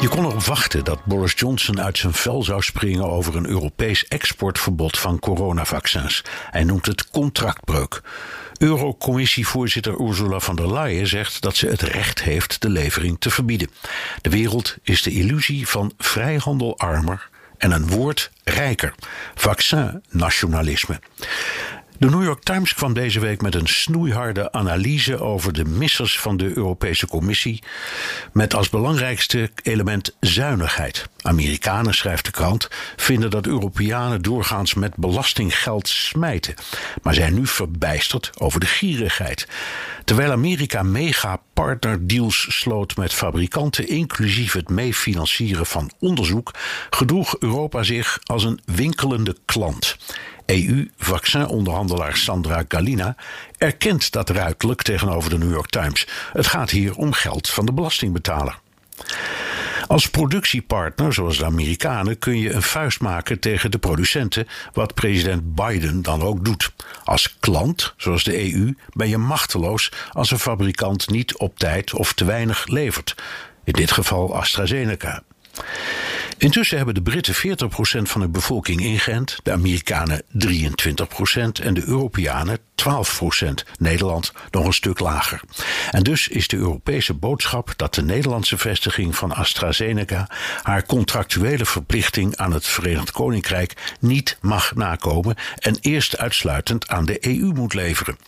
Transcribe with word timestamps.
Je 0.00 0.08
kon 0.08 0.24
erop 0.24 0.42
wachten 0.42 0.84
dat 0.84 1.04
Boris 1.04 1.32
Johnson 1.36 1.80
uit 1.80 1.98
zijn 1.98 2.12
vel 2.12 2.42
zou 2.42 2.62
springen 2.62 3.10
over 3.10 3.36
een 3.36 3.46
Europees 3.46 4.08
exportverbod 4.08 4.98
van 4.98 5.18
coronavaccins. 5.18 6.24
Hij 6.50 6.64
noemt 6.64 6.86
het 6.86 7.10
contractbreuk. 7.10 8.02
Eurocommissievoorzitter 8.58 10.00
Ursula 10.00 10.40
von 10.40 10.56
der 10.56 10.72
Leyen 10.72 11.06
zegt 11.06 11.40
dat 11.40 11.56
ze 11.56 11.66
het 11.66 11.82
recht 11.82 12.22
heeft 12.22 12.62
de 12.62 12.68
levering 12.68 13.16
te 13.18 13.30
verbieden. 13.30 13.70
De 14.20 14.30
wereld 14.30 14.76
is 14.82 15.02
de 15.02 15.10
illusie 15.10 15.68
van 15.68 15.92
vrijhandel 15.98 16.78
armer 16.78 17.28
en 17.56 17.70
een 17.70 17.88
woord 17.88 18.30
rijker. 18.44 18.94
Vaccin-nationalisme. 19.34 21.00
De 21.98 22.10
New 22.10 22.22
York 22.22 22.42
Times 22.42 22.74
kwam 22.74 22.92
deze 22.92 23.20
week 23.20 23.42
met 23.42 23.54
een 23.54 23.66
snoeiharde 23.66 24.52
analyse 24.52 25.20
over 25.20 25.52
de 25.52 25.64
missers 25.64 26.18
van 26.18 26.36
de 26.36 26.56
Europese 26.56 27.06
Commissie. 27.06 27.62
Met 28.32 28.54
als 28.54 28.68
belangrijkste 28.68 29.50
element 29.62 30.16
zuinigheid. 30.20 31.08
Amerikanen, 31.20 31.94
schrijft 31.94 32.24
de 32.24 32.30
krant, 32.30 32.68
vinden 32.96 33.30
dat 33.30 33.46
Europeanen 33.46 34.22
doorgaans 34.22 34.74
met 34.74 34.96
belastinggeld 34.96 35.88
smijten. 35.88 36.54
Maar 37.02 37.14
zijn 37.14 37.34
nu 37.34 37.46
verbijsterd 37.46 38.30
over 38.38 38.60
de 38.60 38.66
gierigheid. 38.66 39.48
Terwijl 40.04 40.30
Amerika 40.30 40.82
mega 40.82 41.40
partnerdeals 41.52 42.46
sloot 42.48 42.96
met 42.96 43.14
fabrikanten, 43.14 43.88
inclusief 43.88 44.52
het 44.52 44.68
meefinancieren 44.68 45.66
van 45.66 45.90
onderzoek, 45.98 46.54
gedroeg 46.90 47.36
Europa 47.38 47.82
zich 47.82 48.18
als 48.24 48.44
een 48.44 48.60
winkelende 48.64 49.36
klant. 49.44 49.96
EU-vaccinonderhandelaar 50.48 52.16
Sandra 52.16 52.64
Galina 52.68 53.16
erkent 53.58 54.12
dat 54.12 54.30
ruidelijk 54.30 54.82
tegenover 54.82 55.30
de 55.30 55.38
New 55.38 55.52
York 55.52 55.70
Times. 55.70 56.06
Het 56.32 56.46
gaat 56.46 56.70
hier 56.70 56.94
om 56.94 57.12
geld 57.12 57.48
van 57.48 57.66
de 57.66 57.72
belastingbetaler. 57.72 58.58
Als 59.86 60.10
productiepartner, 60.10 61.12
zoals 61.12 61.38
de 61.38 61.44
Amerikanen, 61.44 62.18
kun 62.18 62.38
je 62.38 62.52
een 62.52 62.62
vuist 62.62 63.00
maken 63.00 63.40
tegen 63.40 63.70
de 63.70 63.78
producenten, 63.78 64.48
wat 64.72 64.94
president 64.94 65.54
Biden 65.54 66.02
dan 66.02 66.22
ook 66.22 66.44
doet. 66.44 66.72
Als 67.04 67.36
klant, 67.40 67.94
zoals 67.96 68.24
de 68.24 68.52
EU, 68.52 68.74
ben 68.92 69.08
je 69.08 69.18
machteloos 69.18 69.92
als 70.12 70.30
een 70.30 70.38
fabrikant 70.38 71.10
niet 71.10 71.36
op 71.36 71.58
tijd 71.58 71.94
of 71.94 72.12
te 72.12 72.24
weinig 72.24 72.66
levert. 72.66 73.14
In 73.64 73.72
dit 73.72 73.90
geval 73.90 74.36
AstraZeneca. 74.36 75.22
Intussen 76.38 76.76
hebben 76.76 76.94
de 76.94 77.02
Britten 77.02 77.34
40% 77.34 77.38
van 78.02 78.20
de 78.20 78.28
bevolking 78.28 78.80
ingeënt, 78.80 79.38
de 79.42 79.52
Amerikanen 79.52 80.22
23% 80.22 80.24
en 81.62 81.74
de 81.74 81.82
Europeanen 81.86 82.58
12%. 82.78 83.48
Nederland 83.78 84.32
nog 84.50 84.66
een 84.66 84.72
stuk 84.72 84.98
lager. 84.98 85.40
En 85.90 86.02
dus 86.02 86.28
is 86.28 86.48
de 86.48 86.56
Europese 86.56 87.14
boodschap 87.14 87.72
dat 87.76 87.94
de 87.94 88.02
Nederlandse 88.02 88.58
vestiging 88.58 89.16
van 89.16 89.32
AstraZeneca 89.32 90.28
haar 90.62 90.86
contractuele 90.86 91.66
verplichting 91.66 92.36
aan 92.36 92.52
het 92.52 92.66
Verenigd 92.66 93.10
Koninkrijk 93.10 93.96
niet 94.00 94.38
mag 94.40 94.74
nakomen 94.74 95.36
en 95.58 95.76
eerst 95.80 96.18
uitsluitend 96.18 96.88
aan 96.88 97.04
de 97.04 97.26
EU 97.26 97.52
moet 97.54 97.74
leveren. 97.74 98.18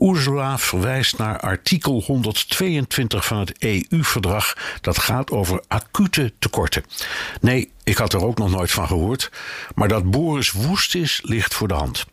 Ursula 0.00 0.58
verwijst 0.58 1.18
naar 1.18 1.40
artikel 1.40 2.02
122 2.06 3.26
van 3.26 3.38
het 3.38 3.52
EU-verdrag 3.58 4.56
dat 4.80 4.98
gaat 4.98 5.30
over 5.30 5.62
acute 5.68 6.32
tekorten. 6.38 6.84
Nee, 7.54 7.72
ik 7.84 7.96
had 7.96 8.12
er 8.12 8.24
ook 8.24 8.38
nog 8.38 8.50
nooit 8.50 8.70
van 8.70 8.86
gehoord. 8.86 9.30
Maar 9.74 9.88
dat 9.88 10.10
Boris 10.10 10.50
woest 10.50 10.94
is, 10.94 11.20
ligt 11.22 11.54
voor 11.54 11.68
de 11.68 11.74
hand. 11.74 12.06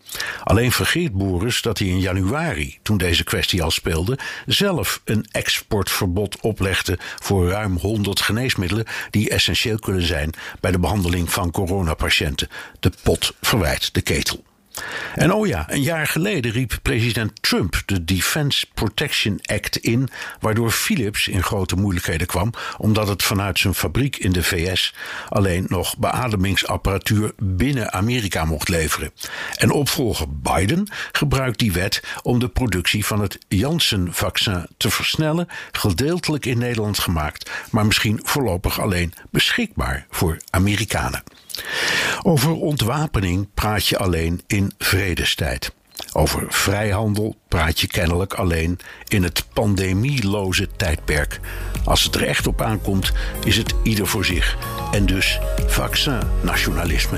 Alleen 0.44 0.72
vergeet 0.72 1.14
Boris 1.14 1.62
dat 1.62 1.78
hij 1.78 1.88
in 1.88 2.00
januari, 2.00 2.78
toen 2.82 2.98
deze 2.98 3.24
kwestie 3.24 3.64
al 3.64 3.72
speelde, 3.72 4.18
zelf 4.46 5.02
een 5.06 5.26
exportverbod 5.32 6.42
oplegde 6.42 7.00
voor 7.20 7.50
ruim 7.50 7.78
100 7.78 8.22
geneesmiddelen 8.22 8.86
die 9.10 9.30
essentieel 9.30 9.80
kunnen 9.80 10.06
zijn 10.06 10.34
bij 10.60 10.72
de 10.72 10.80
behandeling 10.80 11.32
van 11.32 11.52
coronapatiënten. 11.52 12.50
De 12.80 12.92
pot 13.04 13.34
verwijt 13.42 13.94
de 13.94 14.02
ketel. 14.02 14.44
En 15.16 15.34
oh 15.34 15.48
ja, 15.48 15.66
een 15.70 15.82
jaar 15.82 16.08
geleden 16.08 16.52
riep 16.52 16.80
president 16.82 17.32
Trump 17.42 17.82
de 17.86 18.06
Defense 18.06 18.66
Protection 18.74 19.40
Act 19.42 19.78
in, 19.78 20.10
waardoor 20.40 20.72
Philips 20.72 21.28
in 21.28 21.44
grote 21.44 21.76
moeilijkheden 21.76 22.28
kwam, 22.28 22.54
omdat 22.78 23.08
het 23.08 23.24
vanuit 23.24 23.60
zijn 23.60 23.74
fabriek 23.74 24.18
in 24.18 24.32
de 24.32 24.44
VS 24.44 24.94
alleen 25.30 25.66
nog 25.68 25.98
beademingsapparatuur 25.98 27.32
binnen 27.38 27.94
Amerika 27.94 28.46
mocht 28.46 28.70
leveren. 28.70 29.12
En 29.56 29.72
opvolger 29.72 30.28
Biden 30.30 30.88
gebruikt 31.12 31.60
die 31.60 31.72
wet 31.72 32.04
om 32.22 32.40
de 32.40 32.50
productie 32.50 33.06
van 33.06 33.22
het 33.22 33.38
Janssen-vaccin 33.48 34.66
te 34.78 34.90
versnellen, 34.90 35.48
gedeeltelijk 35.72 36.46
in 36.46 36.58
Nederland 36.58 37.00
gemaakt, 37.00 37.52
maar 37.72 37.86
misschien 37.86 38.20
voorlopig 38.24 38.80
alleen 38.80 39.14
beschikbaar 39.30 40.06
voor 40.10 40.38
Amerikanen. 40.50 41.24
Over 42.24 42.52
ontwapening 42.52 43.48
praat 43.54 43.88
je 43.88 43.98
alleen 43.98 44.42
in 44.48 44.72
vredestijd. 44.78 45.74
Over 46.14 46.46
vrijhandel 46.50 47.36
praat 47.48 47.80
je 47.80 47.88
kennelijk 47.88 48.34
alleen 48.34 48.80
in 49.08 49.24
het 49.24 49.46
pandemieloze 49.54 50.68
tijdperk. 50.76 51.40
Als 51.86 52.04
het 52.04 52.16
er 52.16 52.28
echt 52.28 52.48
op 52.48 52.62
aankomt, 52.62 53.12
is 53.46 53.58
het 53.58 53.74
ieder 53.84 54.08
voor 54.08 54.26
zich. 54.26 54.58
En 54.92 55.06
dus 55.06 55.40
vaccin-nationalisme. 55.68 57.18